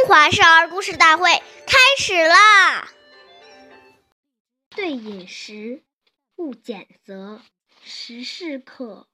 [0.00, 1.28] 中华少儿故事大会
[1.66, 2.90] 开始啦！
[4.70, 5.82] 对饮食，
[6.36, 7.42] 勿拣择；
[7.82, 9.08] 食适可，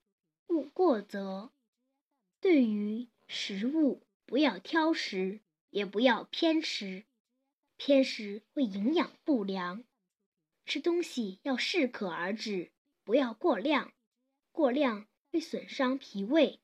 [0.46, 1.50] 勿过则。
[2.40, 5.40] 对于食物，不要挑食，
[5.70, 7.02] 也不要偏食。
[7.76, 9.82] 偏食会营养不良。
[10.66, 12.70] 吃东西要适可而止，
[13.02, 13.92] 不要过量。
[14.52, 16.60] 过量会损伤脾胃。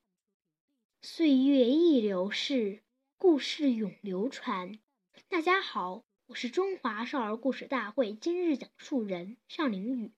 [1.00, 2.81] 岁月易流逝。
[3.22, 4.80] 故事永流传。
[5.28, 10.12] 大家好，我是中华少儿故事大会今日讲述人尚凌宇，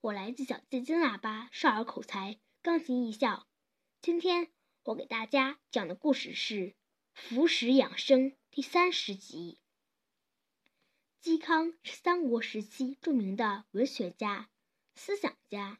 [0.00, 3.46] 我来自小鸡金喇叭少儿口才钢琴艺校。
[4.00, 4.50] 今天
[4.82, 6.54] 我给大家讲的故事是
[7.12, 9.58] 《服食养生》第三十集。
[11.22, 14.48] 嵇康是三国时期著名的文学家、
[14.94, 15.78] 思想家，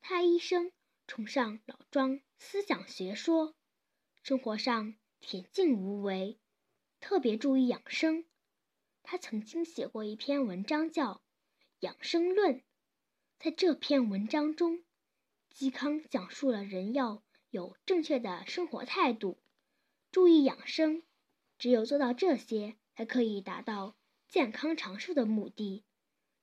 [0.00, 0.70] 他一生
[1.08, 3.56] 崇尚老庄思想学说，
[4.22, 4.94] 生活上。
[5.22, 6.40] 恬静无为，
[6.98, 8.24] 特别注意养生。
[9.04, 11.14] 他曾经写过一篇文章，叫
[11.78, 12.56] 《养生论》。
[13.38, 14.82] 在这篇文章中，
[15.54, 19.40] 嵇康讲述了人要有正确的生活态度，
[20.10, 21.04] 注意养生。
[21.56, 23.96] 只有做到这些，才可以达到
[24.28, 25.84] 健康长寿的目的。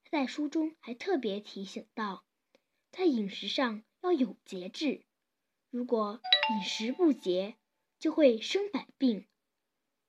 [0.05, 2.23] 他在书中还特别提醒到，
[2.91, 5.03] 在饮食上要有节制。
[5.69, 6.21] 如果
[6.53, 7.57] 饮食不节，
[7.99, 9.27] 就会生百病。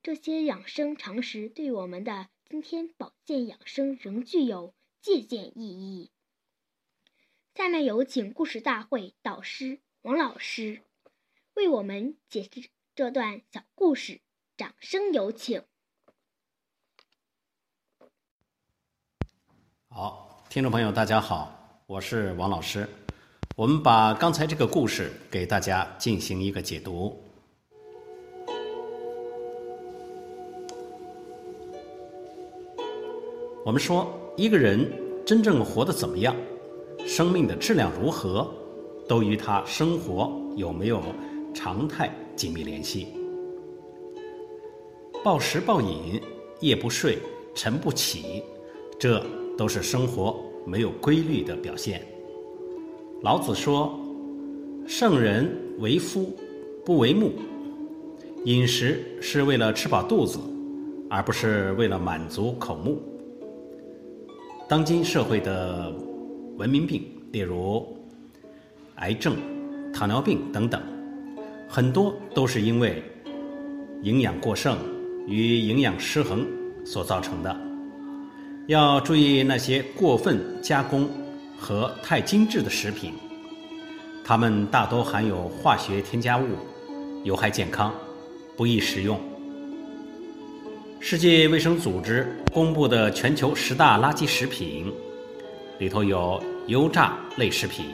[0.02, 6.11] 这些养生常识对我们的今天保健养生仍具有借鉴意义。
[7.55, 10.80] 下面有请故事大会导师王老师
[11.55, 14.20] 为我们解释这段小故事，
[14.56, 15.62] 掌声有请。
[19.88, 22.88] 好，听众朋友，大家好，我是王老师。
[23.56, 27.30] 我们把刚才这个故事给大家进行一个解读。
[33.62, 34.91] 我们说，一个人
[35.25, 36.35] 真正活得怎么样，
[37.05, 38.51] 生命的质量如何，
[39.07, 41.02] 都与他生活有没有
[41.52, 43.08] 常态紧密联系。
[45.23, 46.18] 暴食暴饮、
[46.61, 47.18] 夜不睡、
[47.55, 48.42] 晨不起，
[48.98, 49.23] 这
[49.58, 52.01] 都是生活没有规律的表现。
[53.20, 53.95] 老子说
[54.89, 55.46] ：“圣人
[55.80, 56.35] 为夫，
[56.83, 57.33] 不为目。”
[58.46, 60.39] 饮食是为了吃饱肚子，
[61.11, 62.98] 而不是为了满足口目。
[64.70, 65.92] 当今社会的
[66.57, 67.85] 文明病，例如
[68.98, 69.35] 癌症、
[69.92, 70.81] 糖尿病等等，
[71.69, 73.03] 很多都是因为
[74.05, 74.79] 营养过剩
[75.27, 76.47] 与营养失衡
[76.85, 77.61] 所造成的。
[78.69, 81.11] 要注意那些过分加工
[81.59, 83.13] 和太精致的食品，
[84.25, 86.45] 它们大多含有化学添加物，
[87.25, 87.92] 有害健康，
[88.57, 89.20] 不宜食用。
[91.02, 94.92] 世界卫生组织公布的全球十大垃圾食品
[95.78, 97.86] 里头有油炸类食品、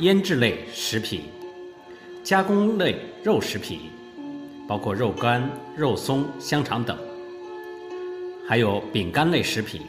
[0.00, 1.22] 腌制类食品、
[2.22, 3.80] 加工类肉食品，
[4.68, 6.94] 包括肉干、肉松、香肠等；
[8.46, 9.80] 还有饼干类食品，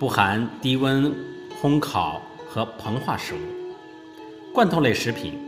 [0.00, 1.14] 不含低温
[1.62, 3.38] 烘烤和膨化食物；
[4.52, 5.38] 罐头类食品，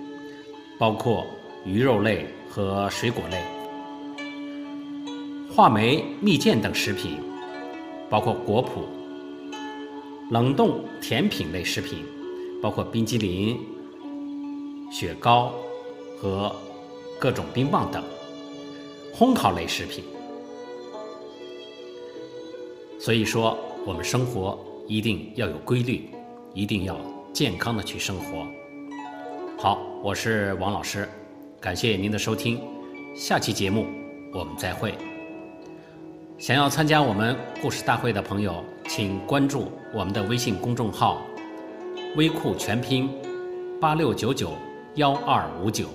[0.78, 1.26] 包括
[1.64, 3.42] 鱼肉类和水果类。
[5.54, 7.16] 话梅、蜜饯等食品，
[8.10, 8.82] 包括果脯；
[10.32, 12.00] 冷冻甜品类食品，
[12.60, 13.56] 包括冰激凌、
[14.90, 15.52] 雪糕
[16.18, 16.52] 和
[17.20, 18.02] 各种冰棒等；
[19.14, 20.02] 烘烤类食品。
[22.98, 26.10] 所以说，我们生活一定要有规律，
[26.52, 26.98] 一定要
[27.32, 28.44] 健康的去生活。
[29.56, 31.08] 好，我是王老师，
[31.60, 32.60] 感谢您的收听，
[33.14, 33.86] 下期节目
[34.32, 34.92] 我们再会。
[36.44, 41.22] 想要参加我们故事大会的朋友，请关注我们的微信公众号
[42.16, 43.08] “微库全拼
[43.80, 44.50] 八六九九
[44.96, 45.88] 幺二五九”。